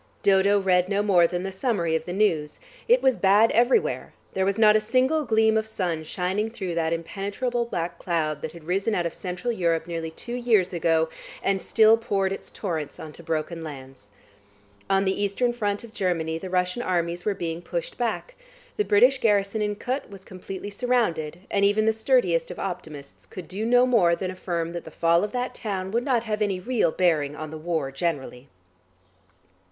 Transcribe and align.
Dodo 0.23 0.59
read 0.59 0.89
no 0.89 1.03
more 1.03 1.27
than 1.27 1.43
the 1.43 1.51
summary 1.51 1.95
of 1.95 2.05
the 2.05 2.11
news. 2.11 2.59
It 2.87 3.03
was 3.03 3.17
bad 3.17 3.51
everywhere; 3.51 4.13
there 4.33 4.47
was 4.47 4.57
not 4.57 4.75
a 4.75 4.81
single 4.81 5.25
gleam 5.25 5.57
of 5.57 5.67
sun 5.67 6.03
shining 6.05 6.49
through 6.49 6.73
that 6.73 6.91
impenetrable 6.91 7.65
black 7.65 7.99
cloud 7.99 8.41
that 8.41 8.53
had 8.53 8.63
risen 8.63 8.95
out 8.95 9.05
of 9.05 9.13
Central 9.13 9.53
Europe 9.53 9.85
nearly 9.85 10.09
two 10.09 10.33
years 10.33 10.73
ago, 10.73 11.07
and 11.43 11.61
still 11.61 11.97
poured 11.97 12.33
its 12.33 12.49
torrents 12.49 12.99
on 12.99 13.13
to 13.13 13.21
broken 13.21 13.63
lands. 13.63 14.09
On 14.89 15.05
the 15.05 15.21
Eastern 15.21 15.53
front 15.53 15.83
of 15.83 15.93
Germany 15.93 16.39
the 16.39 16.49
Russian 16.49 16.81
armies 16.81 17.23
were 17.23 17.35
being 17.35 17.61
pushed 17.61 17.95
back; 17.95 18.33
the 18.77 18.83
British 18.83 19.19
garrison 19.19 19.61
in 19.61 19.75
Kut 19.75 20.09
was 20.09 20.25
completely 20.25 20.71
surrounded, 20.71 21.41
and 21.51 21.63
even 21.63 21.85
the 21.85 21.93
sturdiest 21.93 22.49
of 22.49 22.57
optimists 22.57 23.27
could 23.27 23.47
do 23.47 23.67
no 23.67 23.85
more 23.85 24.15
than 24.15 24.31
affirm 24.31 24.71
that 24.73 24.83
the 24.83 24.89
fall 24.89 25.23
of 25.23 25.31
that 25.33 25.53
town 25.53 25.91
would 25.91 26.03
not 26.03 26.23
have 26.23 26.41
any 26.41 26.59
real 26.59 26.91
bearing 26.91 27.35
on 27.35 27.51
the 27.51 27.55
war 27.59 27.91
generally. 27.91 28.47